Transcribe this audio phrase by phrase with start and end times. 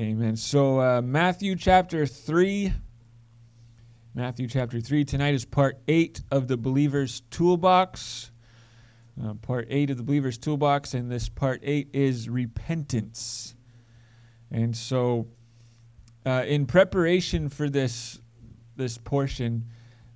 [0.00, 0.34] Amen.
[0.34, 2.72] So, uh, Matthew chapter 3.
[4.14, 5.04] Matthew chapter 3.
[5.04, 8.30] Tonight is part 8 of the Believer's Toolbox.
[9.22, 13.54] Uh, part 8 of the Believer's Toolbox, and this part 8 is repentance.
[14.50, 15.26] And so,
[16.24, 18.20] uh, in preparation for this
[18.76, 19.66] this portion,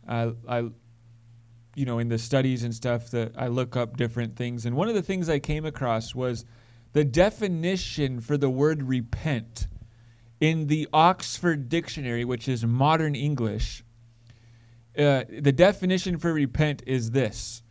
[0.09, 0.59] I, I,
[1.75, 4.89] you know, in the studies and stuff, that I look up different things, and one
[4.89, 6.46] of the things I came across was
[6.95, 9.66] the definition for the word repent
[10.41, 13.84] in the Oxford Dictionary, which is modern English.
[14.97, 17.62] Uh, the definition for repent is this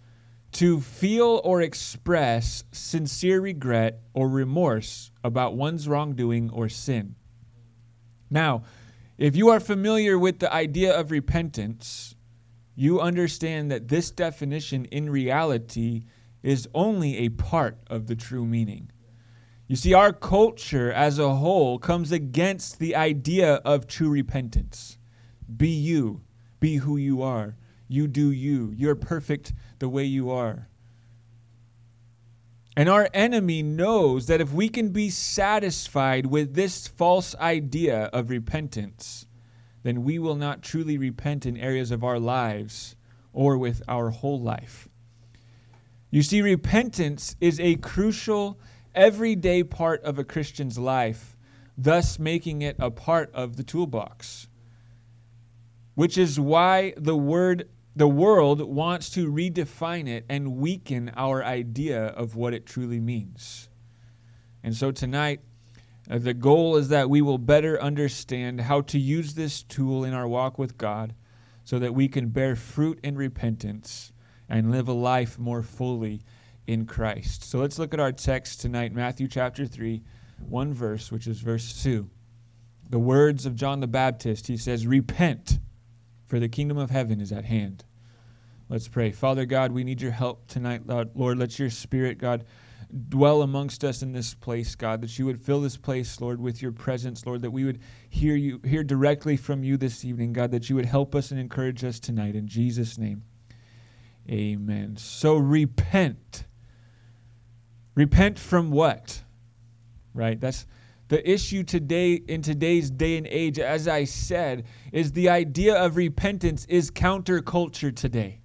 [0.54, 7.16] to feel or express sincere regret or remorse about one's wrongdoing or sin.
[8.30, 8.64] Now,
[9.18, 12.16] if you are familiar with the idea of repentance,
[12.76, 16.04] you understand that this definition in reality
[16.42, 18.92] is only a part of the true meaning.
[19.74, 25.00] You see, our culture as a whole comes against the idea of true repentance.
[25.58, 26.22] Be you,
[26.60, 27.58] be who you are.
[27.88, 28.72] You do you.
[28.78, 30.70] You're perfect the way you are.
[32.78, 38.30] And our enemy knows that if we can be satisfied with this false idea of
[38.30, 39.26] repentance,
[39.82, 42.96] then we will not truly repent in areas of our lives
[43.32, 44.88] or with our whole life.
[46.12, 48.60] You see, repentance is a crucial,
[48.96, 51.38] everyday part of a Christian's life,
[51.78, 54.48] thus making it a part of the toolbox.
[55.96, 62.06] Which is why the word the world wants to redefine it and weaken our idea
[62.06, 63.70] of what it truly means.
[64.64, 65.42] And so tonight,
[66.10, 70.14] uh, the goal is that we will better understand how to use this tool in
[70.14, 71.14] our walk with God
[71.64, 74.12] so that we can bear fruit in repentance
[74.50, 76.22] and live a life more fully
[76.68, 77.44] in Christ.
[77.44, 80.02] So let's look at our text tonight, Matthew chapter 3,
[80.48, 82.10] one verse, which is verse 2.
[82.90, 85.60] The words of John the Baptist, he says, Repent
[86.26, 87.84] for the kingdom of heaven is at hand.
[88.70, 89.12] Let's pray.
[89.12, 91.38] Father God, we need your help tonight, Lord.
[91.38, 92.46] Let your spirit, God,
[93.10, 96.62] dwell amongst us in this place, God, that you would fill this place, Lord, with
[96.62, 100.52] your presence, Lord, that we would hear you hear directly from you this evening, God,
[100.52, 103.24] that you would help us and encourage us tonight in Jesus name.
[104.30, 104.96] Amen.
[104.98, 106.46] So repent.
[107.96, 109.22] Repent from what?
[110.14, 110.40] Right?
[110.40, 110.66] That's
[111.10, 115.96] the issue today, in today's day and age, as I said, is the idea of
[115.96, 118.40] repentance is counterculture today.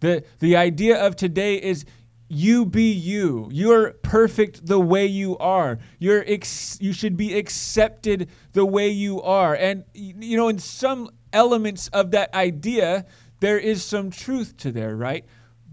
[0.00, 1.84] The, the idea of today is
[2.28, 3.48] you be you.
[3.52, 5.78] You're perfect the way you are.
[5.98, 9.54] You're ex- you should be accepted the way you are.
[9.54, 13.06] And, you know, in some elements of that idea,
[13.40, 15.24] there is some truth to there, right?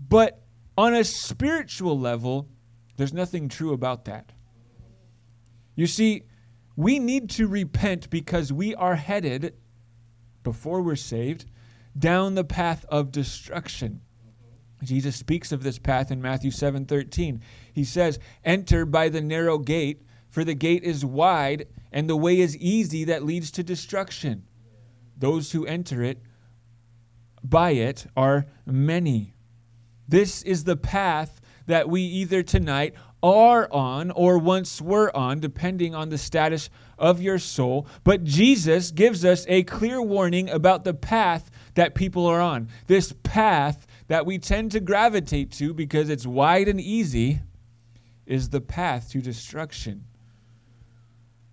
[0.07, 0.41] But
[0.77, 2.47] on a spiritual level,
[3.01, 4.31] there's nothing true about that.
[5.73, 6.25] You see,
[6.75, 9.55] we need to repent because we are headed,
[10.43, 11.45] before we're saved,
[11.97, 14.01] down the path of destruction.
[14.83, 17.41] Jesus speaks of this path in Matthew 7 13.
[17.73, 22.39] He says, Enter by the narrow gate, for the gate is wide, and the way
[22.39, 24.43] is easy that leads to destruction.
[25.17, 26.21] Those who enter it
[27.43, 29.33] by it are many.
[30.07, 31.40] This is the path
[31.71, 32.93] that we either tonight
[33.23, 37.87] are on or once were on, depending on the status of your soul.
[38.03, 42.67] But Jesus gives us a clear warning about the path that people are on.
[42.87, 47.39] This path that we tend to gravitate to because it's wide and easy
[48.25, 50.05] is the path to destruction.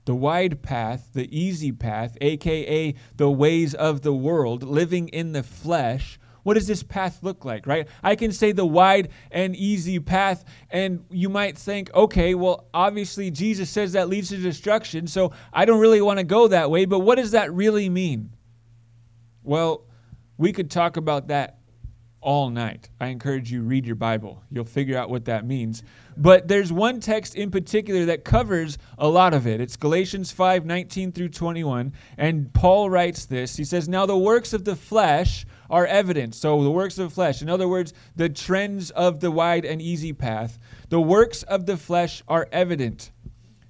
[0.05, 5.43] The wide path, the easy path, aka the ways of the world, living in the
[5.43, 6.19] flesh,
[6.49, 7.89] what does this path look like, right?
[8.03, 13.31] I can say the wide and easy path, and you might think, okay, well, obviously
[13.31, 16.87] Jesus says that leads to destruction, so I don't really want to go that way,
[16.87, 18.31] but what does that really mean?
[19.43, 19.85] Well,
[20.39, 21.59] we could talk about that
[22.23, 22.89] all night.
[22.99, 24.43] I encourage you read your Bible.
[24.51, 25.83] You'll figure out what that means.
[26.21, 29.61] But there's one text in particular that covers a lot of it.
[29.61, 31.93] It's Galatians 5, 19 through 21.
[32.17, 33.57] And Paul writes this.
[33.57, 36.35] He says, Now the works of the flesh are evident.
[36.35, 39.81] So the works of the flesh, in other words, the trends of the wide and
[39.81, 43.13] easy path, the works of the flesh are evident.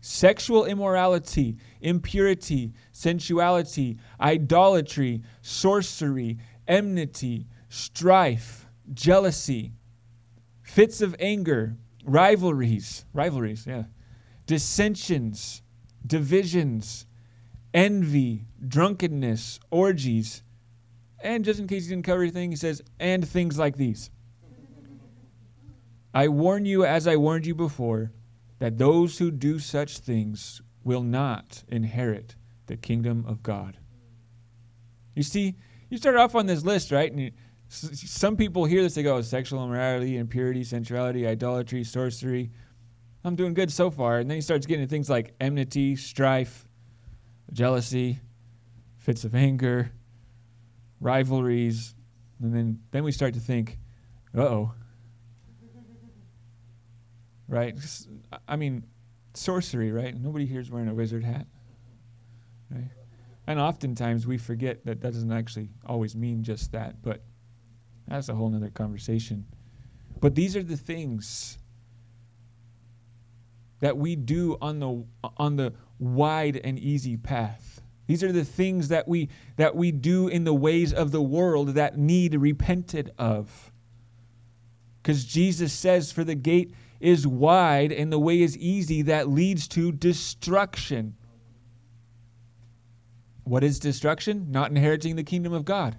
[0.00, 9.73] Sexual immorality, impurity, sensuality, idolatry, sorcery, enmity, strife, jealousy,
[10.62, 11.77] fits of anger,
[12.09, 13.85] rivalries, rivalries, yeah,
[14.47, 15.63] dissensions,
[16.07, 17.07] divisions,
[17.75, 20.43] envy, drunkenness, orgies.
[21.21, 24.11] And just in case he didn't cover everything, he says, and things like these.
[26.15, 28.13] I warn you, as I warned you before,
[28.59, 32.35] that those who do such things will not inherit
[32.67, 33.77] the kingdom of God.
[35.15, 35.57] You see,
[35.91, 37.11] you start off on this list, right?
[37.11, 37.31] And you,
[37.69, 42.50] some people hear this, they go, sexual immorality, impurity, sensuality, idolatry, sorcery.
[43.25, 44.19] I'm doing good so far.
[44.19, 46.67] And then he starts getting things like enmity, strife,
[47.53, 48.20] jealousy,
[48.97, 49.93] fits of anger,
[51.00, 51.94] rivalries.
[52.41, 53.79] And then, then we start to think,
[54.37, 54.75] uh oh.
[57.49, 57.75] Right?
[58.47, 58.85] I mean,
[59.35, 60.14] sorcery, right?
[60.19, 61.47] Nobody here is wearing a wizard hat.
[62.71, 62.91] Right?
[63.47, 67.23] And oftentimes we forget that that doesn't actually always mean just that, but
[68.09, 69.47] that's a whole other conversation.
[70.21, 71.59] But these are the things
[73.81, 75.05] that we do on the
[75.37, 77.81] on the wide and easy path.
[78.07, 81.69] These are the things that we that we do in the ways of the world
[81.75, 83.73] that need repented of.
[85.05, 89.69] Cuz Jesus says for the gate is wide and the way is easy that leads
[89.69, 91.15] to destruction.
[93.45, 94.51] What is destruction?
[94.51, 95.97] Not inheriting the kingdom of God.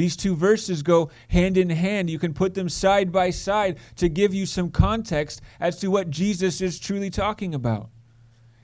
[0.00, 2.08] These two verses go hand in hand.
[2.08, 6.08] You can put them side by side to give you some context as to what
[6.08, 7.90] Jesus is truly talking about.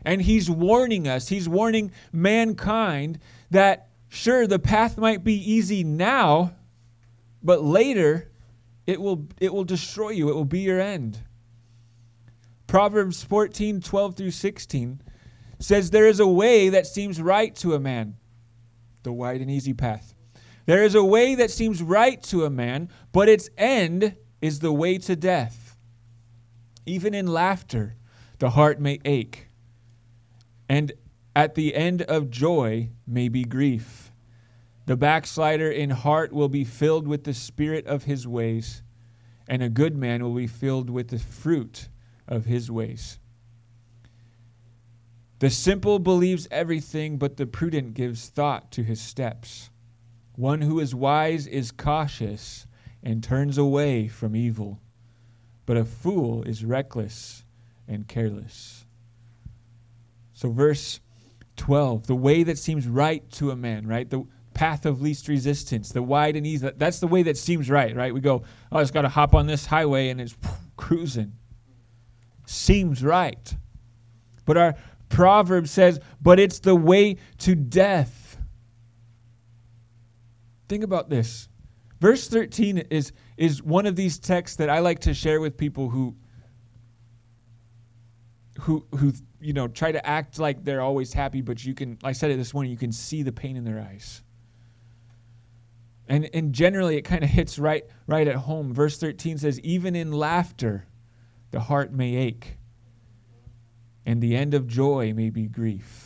[0.03, 3.19] And he's warning us, he's warning mankind
[3.51, 6.55] that sure, the path might be easy now,
[7.43, 8.31] but later
[8.87, 11.19] it will, it will destroy you, it will be your end.
[12.67, 15.03] Proverbs 14 12 through 16
[15.59, 18.17] says, There is a way that seems right to a man,
[19.03, 20.16] the wide and easy path.
[20.67, 24.73] There is a way that seems right to a man, but its end is the
[24.73, 25.77] way to death.
[26.85, 27.97] Even in laughter,
[28.39, 29.47] the heart may ache
[30.69, 30.93] and
[31.35, 34.11] at the end of joy may be grief.
[34.87, 38.83] The backslider in heart will be filled with the spirit of his ways,
[39.49, 41.89] and a good man will be filled with the fruit
[42.27, 43.19] of his ways.
[45.39, 49.71] The simple believes everything, but the prudent gives thought to his steps.
[50.37, 52.67] One who is wise is cautious
[53.03, 54.81] and turns away from evil,
[55.65, 57.45] but a fool is reckless
[57.89, 58.87] and careless.
[60.33, 61.01] So, verse
[61.57, 64.09] 12, the way that seems right to a man, right?
[64.09, 66.71] The path of least resistance, the wide and easy.
[66.77, 68.13] That's the way that seems right, right?
[68.13, 68.43] We go,
[68.73, 70.37] oh, I just got to hop on this highway and it's
[70.77, 71.33] cruising.
[72.47, 73.55] Seems right.
[74.45, 74.75] But our
[75.09, 78.26] proverb says, but it's the way to death.
[80.69, 81.49] Think about this.
[82.01, 85.89] Verse 13 is, is one of these texts that I like to share with people
[85.89, 86.15] who,
[88.61, 92.13] who, who you know, try to act like they're always happy, but you can, I
[92.13, 94.23] said it this morning, you can see the pain in their eyes.
[96.09, 98.73] And, and generally, it kind of hits right, right at home.
[98.73, 100.87] Verse 13 says, Even in laughter,
[101.51, 102.59] the heart may ache,
[104.05, 106.06] and the end of joy may be grief.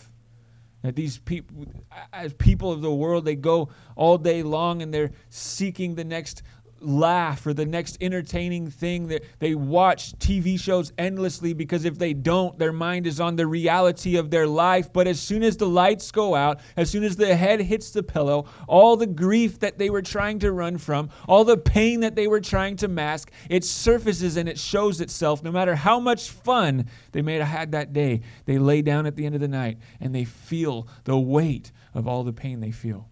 [0.82, 1.66] That these people,
[2.12, 6.42] as people of the world, they go all day long and they're seeking the next
[6.80, 12.12] laugh or the next entertaining thing that they watch TV shows endlessly because if they
[12.12, 14.92] don't their mind is on the reality of their life.
[14.92, 18.02] But as soon as the lights go out as soon as the head hits the
[18.02, 22.14] pillow all the grief that they were trying to run from all the pain that
[22.14, 25.42] they were trying to mask it surfaces and it shows itself.
[25.42, 29.16] No matter how much fun they may have had that day they lay down at
[29.16, 32.70] the end of the night and they feel the weight of all the pain they
[32.70, 33.08] feel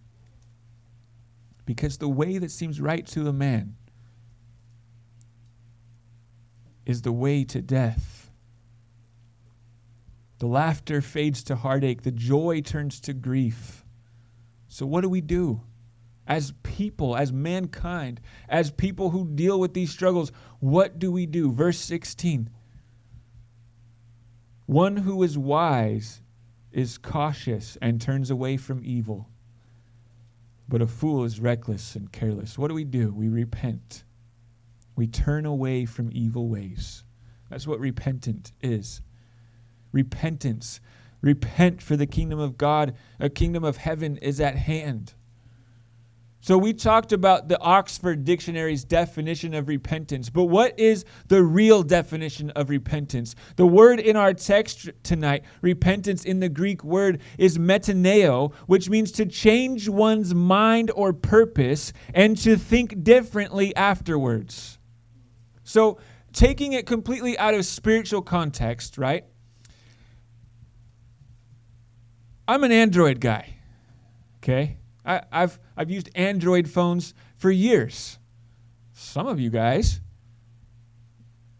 [1.69, 3.75] because the way that seems right to a man
[6.83, 8.31] is the way to death.
[10.39, 13.85] The laughter fades to heartache, the joy turns to grief.
[14.67, 15.61] So, what do we do?
[16.25, 21.51] As people, as mankind, as people who deal with these struggles, what do we do?
[21.51, 22.49] Verse 16
[24.65, 26.23] One who is wise
[26.71, 29.29] is cautious and turns away from evil.
[30.69, 32.55] But a fool is reckless and careless.
[32.55, 33.11] What do we do?
[33.11, 34.03] We repent.
[34.95, 37.03] We turn away from evil ways.
[37.49, 39.01] That's what repentant is.
[39.91, 40.79] Repentance.
[41.21, 45.15] Repent for the kingdom of God, a kingdom of heaven is at hand.
[46.41, 51.83] So we talked about the Oxford Dictionary's definition of repentance, but what is the real
[51.83, 53.35] definition of repentance?
[53.57, 59.11] The word in our text tonight, repentance in the Greek word is metanoeo, which means
[59.13, 64.79] to change one's mind or purpose and to think differently afterwards.
[65.65, 65.99] So
[66.31, 69.25] taking it completely out of spiritual context, right?
[72.47, 73.55] I'm an Android guy.
[74.37, 74.77] Okay?
[75.09, 78.19] I, have I've used Android phones for years.
[78.93, 80.01] Some of you guys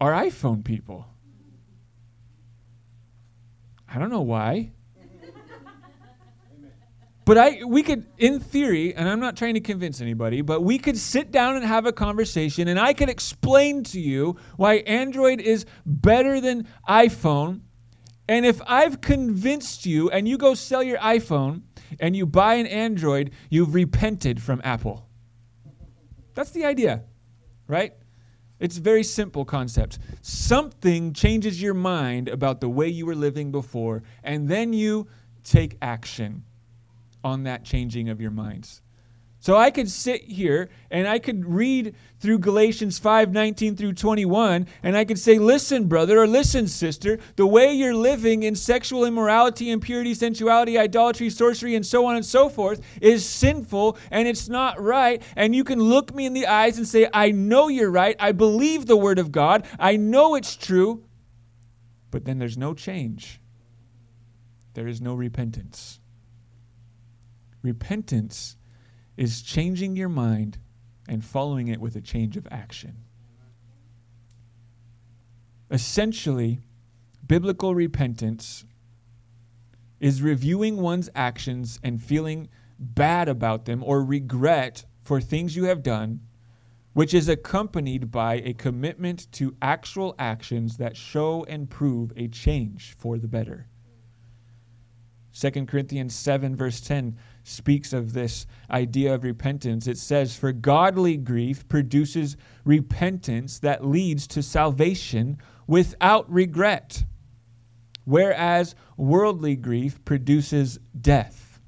[0.00, 1.06] are iPhone people.
[3.92, 4.70] I don't know why.
[7.24, 10.78] But I we could in theory, and I'm not trying to convince anybody, but we
[10.78, 15.40] could sit down and have a conversation and I could explain to you why Android
[15.40, 17.60] is better than iPhone.
[18.30, 21.62] And if I've convinced you and you go sell your iPhone
[21.98, 25.04] and you buy an Android, you've repented from Apple.
[26.34, 27.02] That's the idea,
[27.66, 27.92] right?
[28.60, 29.98] It's a very simple concept.
[30.22, 35.08] Something changes your mind about the way you were living before, and then you
[35.42, 36.44] take action
[37.24, 38.80] on that changing of your minds.
[39.42, 44.66] So I could sit here and I could read through Galatians 5 19 through 21,
[44.82, 49.06] and I could say, Listen, brother, or listen, sister, the way you're living in sexual
[49.06, 54.50] immorality, impurity, sensuality, idolatry, sorcery, and so on and so forth is sinful and it's
[54.50, 55.22] not right.
[55.36, 58.16] And you can look me in the eyes and say, I know you're right.
[58.20, 59.66] I believe the word of God.
[59.78, 61.04] I know it's true.
[62.10, 63.40] But then there's no change,
[64.74, 65.98] there is no repentance.
[67.62, 68.56] Repentance
[69.20, 70.56] is changing your mind
[71.06, 72.96] and following it with a change of action.
[75.70, 76.58] Essentially,
[77.26, 78.64] biblical repentance
[80.00, 82.48] is reviewing one's actions and feeling
[82.78, 86.20] bad about them or regret for things you have done,
[86.94, 92.94] which is accompanied by a commitment to actual actions that show and prove a change
[92.96, 93.66] for the better.
[95.38, 97.18] 2 Corinthians 7, verse 10
[97.50, 99.86] speaks of this idea of repentance.
[99.86, 107.04] It says, For godly grief produces repentance that leads to salvation without regret,
[108.04, 111.60] whereas worldly grief produces death.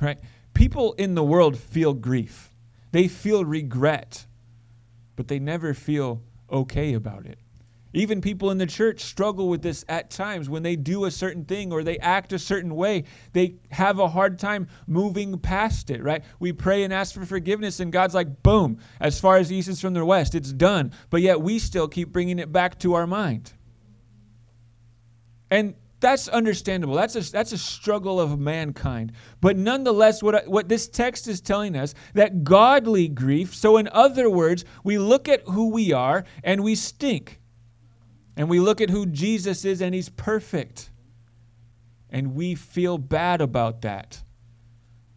[0.00, 0.18] Right?
[0.54, 2.52] People in the world feel grief,
[2.92, 4.26] they feel regret,
[5.16, 7.38] but they never feel okay about it.
[7.94, 11.44] Even people in the church struggle with this at times when they do a certain
[11.44, 13.04] thing or they act a certain way.
[13.32, 16.22] They have a hard time moving past it, right?
[16.38, 19.68] We pray and ask for forgiveness, and God's like, boom, as far as the east
[19.68, 20.92] is from the west, it's done.
[21.08, 23.52] But yet we still keep bringing it back to our mind.
[25.50, 26.94] And that's understandable.
[26.94, 29.12] That's a, that's a struggle of mankind.
[29.40, 34.28] But nonetheless, what, what this text is telling us that godly grief, so in other
[34.28, 37.40] words, we look at who we are and we stink.
[38.38, 40.90] And we look at who Jesus is, and he's perfect.
[42.08, 44.22] And we feel bad about that.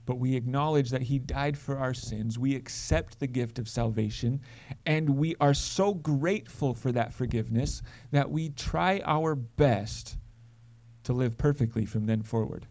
[0.07, 2.39] But we acknowledge that he died for our sins.
[2.39, 4.41] We accept the gift of salvation.
[4.87, 10.17] And we are so grateful for that forgiveness that we try our best
[11.03, 12.65] to live perfectly from then forward.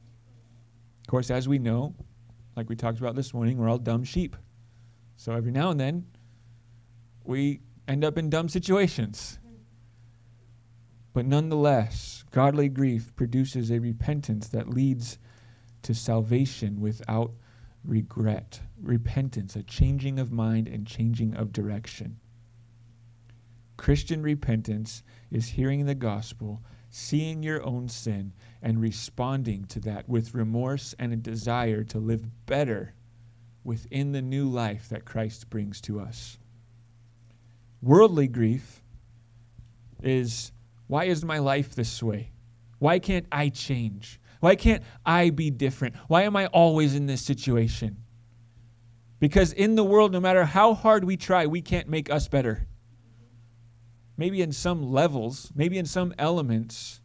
[1.03, 1.95] Of course, as we know,
[2.57, 4.37] like we talked about this morning, we're all dumb sheep.
[5.17, 6.07] So every now and then,
[7.23, 9.39] we end up in dumb situations.
[11.13, 15.19] But nonetheless, godly grief produces a repentance that leads
[15.83, 17.33] to salvation without
[17.85, 18.61] regret.
[18.81, 22.19] Repentance, a changing of mind and changing of direction.
[23.77, 30.35] Christian repentance is hearing the gospel, seeing your own sin, and responding to that with
[30.35, 32.93] remorse and a desire to live better
[33.65, 36.39] within the new life that Christ brings to us.
[37.83, 38.83] Worldly grief
[40.03, 40.53] is
[40.91, 42.33] why is my life this way?
[42.81, 44.21] Why can't I change?
[44.41, 45.95] Why can't I be different?
[46.09, 47.99] Why am I always in this situation?
[49.21, 52.67] Because in the world, no matter how hard we try, we can't make us better.
[54.17, 57.01] Maybe in some levels, maybe in some elements,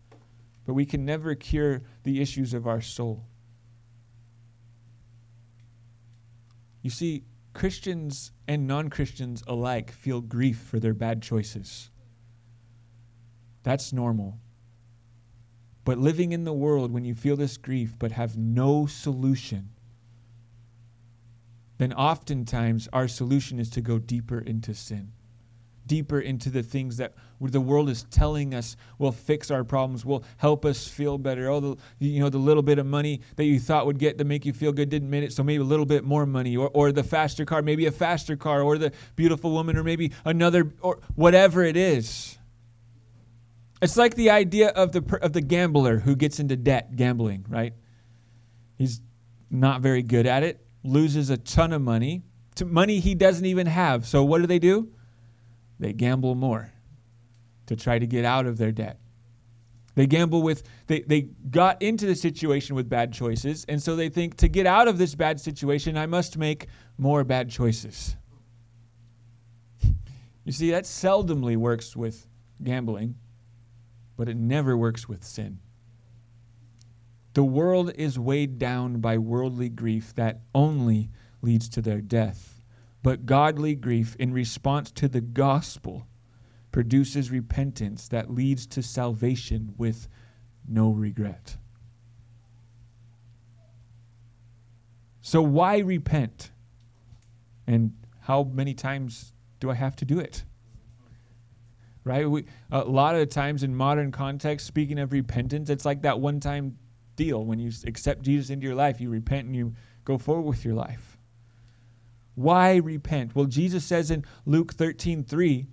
[0.65, 3.27] but we can never cure the issues of our soul.
[6.81, 7.23] You see,
[7.53, 11.91] Christians and non Christians alike feel grief for their bad choices.
[13.65, 14.37] That's normal.
[15.85, 19.71] But living in the world when you feel this grief but have no solution,
[21.79, 25.11] then oftentimes our solution is to go deeper into sin,
[25.87, 30.23] deeper into the things that the world is telling us will fix our problems, will
[30.37, 31.49] help us feel better.
[31.49, 34.25] Oh, the, you know, the little bit of money that you thought would get to
[34.25, 36.69] make you feel good didn't make it, so maybe a little bit more money, or,
[36.69, 40.71] or the faster car, maybe a faster car, or the beautiful woman, or maybe another,
[40.81, 42.37] or whatever it is.
[43.81, 47.73] It's like the idea of the of the gambler who gets into debt gambling, right?
[48.77, 49.01] He's
[49.49, 52.23] not very good at it, loses a ton of money,
[52.63, 54.07] money he doesn't even have.
[54.07, 54.89] So what do they do?
[55.79, 56.71] They gamble more
[57.67, 58.99] to try to get out of their debt.
[59.95, 64.09] They gamble with they they got into the situation with bad choices, and so they
[64.09, 66.67] think to get out of this bad situation, I must make
[66.97, 68.15] more bad choices.
[70.45, 72.25] you see, that seldomly works with
[72.63, 73.15] gambling
[74.17, 75.59] but it never works with sin.
[77.33, 81.09] The world is weighed down by worldly grief that only
[81.41, 82.61] leads to their death.
[83.03, 86.07] But godly grief, in response to the gospel,
[86.71, 90.07] produces repentance that leads to salvation with
[90.67, 91.57] no regret.
[95.21, 96.51] So, why repent?
[97.67, 100.45] And how many times do I have to do it?
[102.05, 102.29] Right?
[102.29, 106.19] We, a lot of the times in modern context, speaking of repentance, it's like that
[106.19, 106.77] one time
[107.15, 107.43] deal.
[107.43, 109.73] When you accept Jesus into your life, you repent and you
[110.05, 111.17] go forward with your life.
[112.35, 113.35] Why repent?
[113.35, 115.65] Well, Jesus says in Luke 13 3,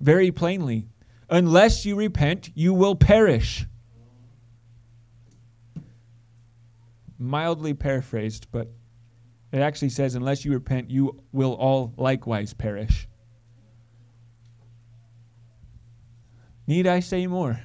[0.00, 0.88] very plainly,
[1.30, 3.66] unless you repent, you will perish.
[7.18, 8.68] Mildly paraphrased, but
[9.52, 13.06] it actually says, unless you repent, you will all likewise perish.
[16.66, 17.60] Need I say more?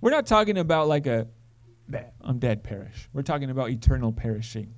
[0.00, 1.28] We're not talking about like a
[2.20, 3.08] I'm dead perish.
[3.12, 4.74] We're talking about eternal perishing.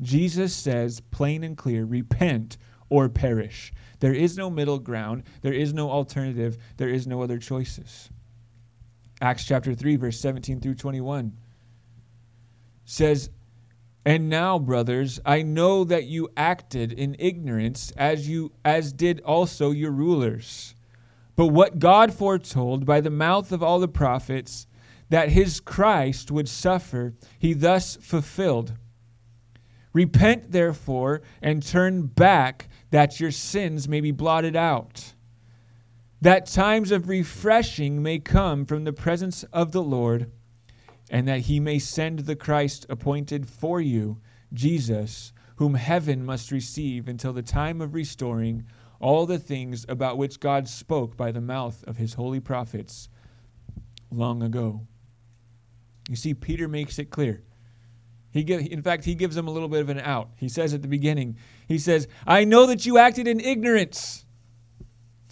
[0.00, 2.58] Jesus says, plain and clear, repent
[2.88, 3.72] or perish.
[4.00, 5.24] There is no middle ground.
[5.40, 6.58] There is no alternative.
[6.76, 8.10] There is no other choices.
[9.20, 11.32] Acts chapter 3, verse 17 through 21
[12.84, 13.30] says,
[14.04, 19.70] And now, brothers, I know that you acted in ignorance as you as did also
[19.70, 20.74] your rulers.
[21.36, 24.66] But what God foretold by the mouth of all the prophets
[25.08, 28.74] that his Christ would suffer, he thus fulfilled.
[29.92, 35.12] Repent, therefore, and turn back, that your sins may be blotted out,
[36.20, 40.30] that times of refreshing may come from the presence of the Lord,
[41.10, 44.18] and that he may send the Christ appointed for you,
[44.52, 48.64] Jesus, whom heaven must receive until the time of restoring
[49.02, 53.08] all the things about which God spoke by the mouth of his holy prophets
[54.10, 54.86] long ago.
[56.08, 57.42] You see, Peter makes it clear.
[58.30, 60.30] He give, in fact, he gives them a little bit of an out.
[60.36, 61.36] He says at the beginning,
[61.68, 64.24] he says, I know that you acted in ignorance.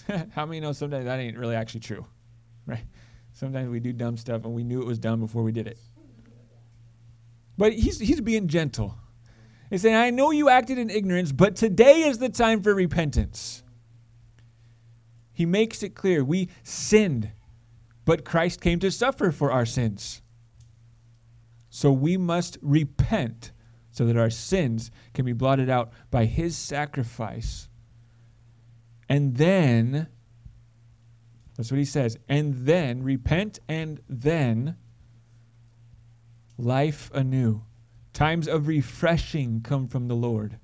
[0.32, 2.04] How many know sometimes that ain't really actually true?
[2.66, 2.84] Right?
[3.32, 5.78] Sometimes we do dumb stuff and we knew it was dumb before we did it.
[7.56, 8.96] But he's, he's being gentle.
[9.70, 13.62] He's saying, I know you acted in ignorance, but today is the time for repentance.
[15.40, 17.30] He makes it clear we sinned,
[18.04, 20.20] but Christ came to suffer for our sins.
[21.70, 23.50] So we must repent
[23.90, 27.70] so that our sins can be blotted out by his sacrifice.
[29.08, 30.08] And then,
[31.56, 34.76] that's what he says, and then repent and then
[36.58, 37.62] life anew.
[38.12, 40.58] Times of refreshing come from the Lord.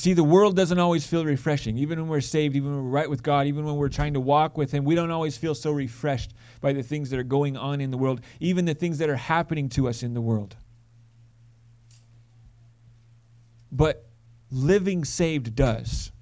[0.00, 1.76] See, the world doesn't always feel refreshing.
[1.76, 4.20] Even when we're saved, even when we're right with God, even when we're trying to
[4.20, 6.32] walk with Him, we don't always feel so refreshed
[6.62, 9.16] by the things that are going on in the world, even the things that are
[9.16, 10.56] happening to us in the world.
[13.70, 14.08] But
[14.50, 16.12] living saved does.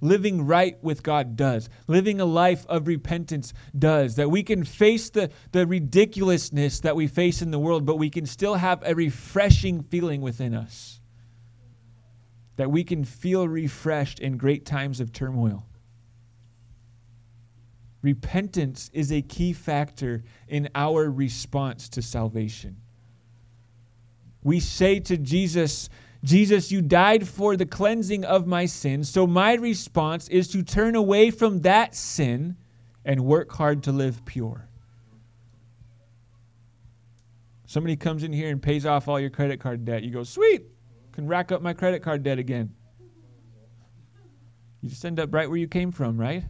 [0.00, 1.68] Living right with God does.
[1.88, 4.14] Living a life of repentance does.
[4.14, 8.10] That we can face the, the ridiculousness that we face in the world, but we
[8.10, 11.00] can still have a refreshing feeling within us
[12.56, 15.66] that we can feel refreshed in great times of turmoil.
[18.02, 22.76] Repentance is a key factor in our response to salvation.
[24.42, 25.88] We say to Jesus,
[26.22, 29.08] Jesus, you died for the cleansing of my sins.
[29.08, 32.56] So my response is to turn away from that sin
[33.06, 34.68] and work hard to live pure.
[37.66, 40.02] Somebody comes in here and pays off all your credit card debt.
[40.02, 40.66] You go, sweet,
[41.14, 42.74] can rack up my credit card debt again.
[44.82, 46.44] You just end up right where you came from, right?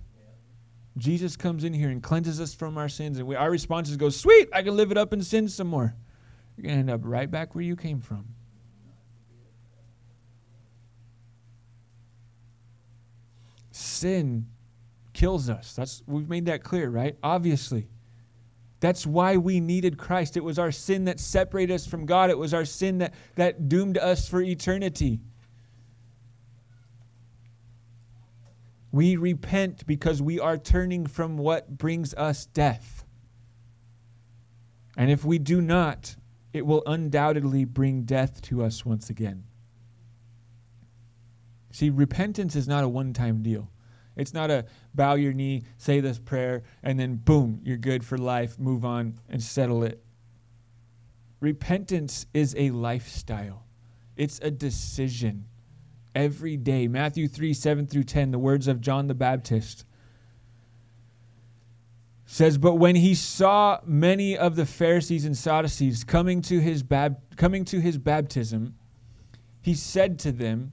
[0.96, 3.96] Jesus comes in here and cleanses us from our sins, and we, our response is
[3.96, 5.94] go, sweet, I can live it up and sin some more.
[6.56, 8.26] You're going to end up right back where you came from.
[13.70, 14.46] Sin
[15.12, 15.74] kills us.
[15.74, 17.16] That's we've made that clear, right?
[17.22, 17.88] Obviously.
[18.84, 20.36] That's why we needed Christ.
[20.36, 22.28] It was our sin that separated us from God.
[22.28, 25.20] It was our sin that, that doomed us for eternity.
[28.92, 33.06] We repent because we are turning from what brings us death.
[34.98, 36.14] And if we do not,
[36.52, 39.44] it will undoubtedly bring death to us once again.
[41.70, 43.70] See, repentance is not a one time deal.
[44.16, 48.16] It's not a bow your knee, say this prayer, and then boom, you're good for
[48.16, 50.02] life, move on and settle it.
[51.40, 53.66] Repentance is a lifestyle,
[54.16, 55.46] it's a decision
[56.14, 56.86] every day.
[56.86, 59.84] Matthew 3 7 through 10, the words of John the Baptist
[62.26, 67.36] says, But when he saw many of the Pharisees and Sadducees coming to his, bab-
[67.36, 68.74] coming to his baptism,
[69.60, 70.72] he said to them,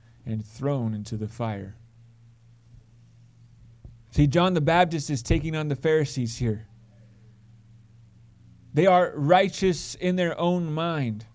[0.25, 1.75] and thrown into the fire.
[4.11, 6.67] See, John the Baptist is taking on the Pharisees here.
[8.73, 11.25] They are righteous in their own mind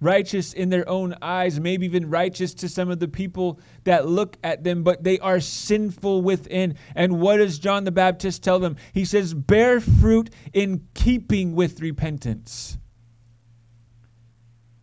[0.00, 4.36] righteous in their own eyes, maybe even righteous to some of the people that look
[4.44, 6.76] at them, but they are sinful within.
[6.94, 8.76] And what does John the Baptist tell them?
[8.92, 12.78] He says, Bear fruit in keeping with repentance.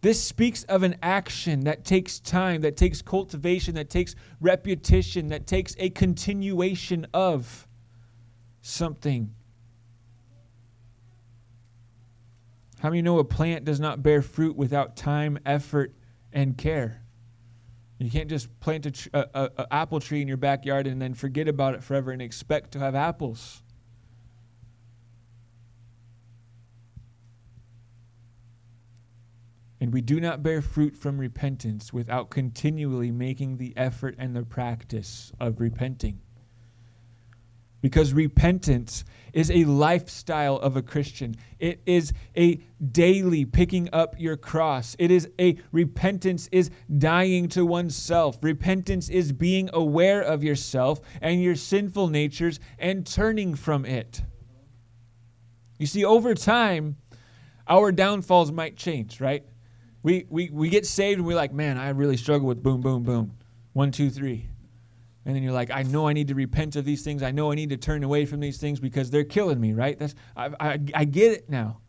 [0.05, 5.47] This speaks of an action that takes time, that takes cultivation, that takes repetition, that
[5.47, 7.67] takes a continuation of
[8.61, 9.33] something.
[12.77, 15.95] How many know a plant does not bear fruit without time, effort,
[16.31, 17.01] and care?
[17.97, 18.93] You can't just plant an
[19.33, 22.79] a, apple tree in your backyard and then forget about it forever and expect to
[22.79, 23.63] have apples.
[29.81, 34.43] And we do not bear fruit from repentance without continually making the effort and the
[34.43, 36.21] practice of repenting.
[37.81, 41.35] Because repentance is a lifestyle of a Christian.
[41.59, 42.59] It is a
[42.91, 44.95] daily picking up your cross.
[44.97, 48.39] It is a repentance is dying to oneself.
[48.41, 54.23] Repentance is being aware of yourself and your sinful natures and turning from it.
[55.77, 56.95] You see, over time,
[57.67, 59.43] our downfalls might change, right?
[60.05, 63.01] We, we, we get saved and we're like, man, I really struggle with boom, boom,
[63.01, 63.31] boom.
[63.73, 64.47] One, two, three.
[65.25, 67.23] And then you're like, I know I need to repent of these things.
[67.23, 69.97] I know I need to turn away from these things because they're killing me, right?
[69.97, 71.79] That's I, I, I get it now.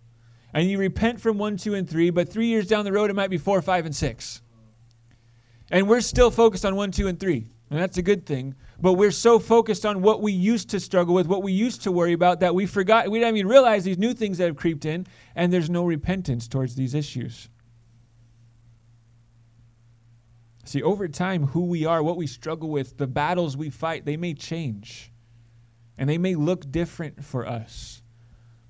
[0.55, 3.16] And you repent from one, two, and three, but three years down the road, it
[3.16, 4.40] might be four, five, and six.
[5.70, 7.48] And we're still focused on one, two, and three.
[7.68, 8.55] And that's a good thing.
[8.81, 11.92] But we're so focused on what we used to struggle with, what we used to
[11.92, 14.87] worry about, that we forgot, we didn't even realize these new things that have creeped
[14.87, 17.50] in, and there's no repentance towards these issues.
[20.66, 24.16] See, over time, who we are, what we struggle with, the battles we fight, they
[24.16, 25.12] may change.
[25.96, 28.02] And they may look different for us.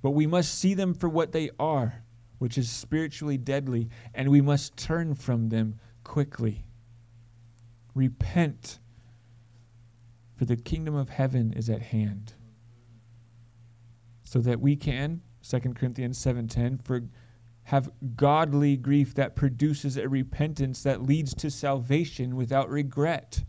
[0.02, 2.04] But we must see them for what they are,
[2.38, 6.66] which is spiritually deadly, and we must turn from them quickly.
[7.94, 8.78] Repent,
[10.36, 12.34] for the kingdom of heaven is at hand.
[14.22, 17.08] So that we can, 2 Corinthians 7:10, for
[17.66, 23.42] have godly grief that produces a repentance that leads to salvation without regret.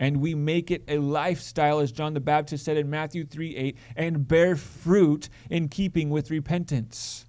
[0.00, 3.78] And we make it a lifestyle, as John the Baptist said in Matthew 3 8,
[3.94, 7.26] and bear fruit in keeping with repentance.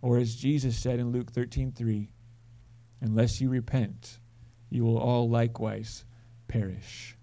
[0.00, 2.08] Or as Jesus said in Luke 13 3,
[3.02, 4.18] unless you repent,
[4.70, 6.06] you will all likewise
[6.48, 7.16] perish.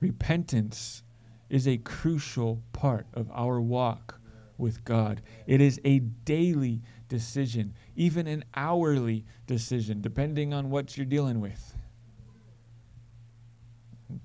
[0.00, 1.04] Repentance
[1.48, 4.19] is a crucial part of our walk
[4.60, 5.22] with God.
[5.46, 11.74] It is a daily decision, even an hourly decision, depending on what you're dealing with.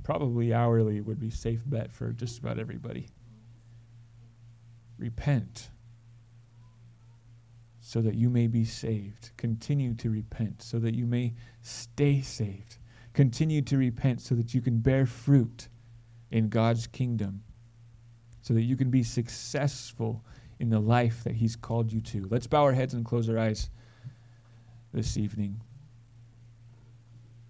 [0.03, 3.07] Probably hourly would be safe bet for just about everybody.
[4.97, 5.69] Repent
[7.79, 9.31] so that you may be saved.
[9.37, 12.77] Continue to repent so that you may stay saved.
[13.13, 15.69] Continue to repent so that you can bear fruit
[16.31, 17.43] in God's kingdom
[18.45, 20.23] so that you can be successful
[20.59, 22.27] in the life that He's called you to.
[22.29, 23.71] Let's bow our heads and close our eyes
[24.93, 25.59] this evening.